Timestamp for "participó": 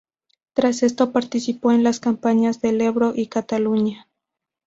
1.11-1.71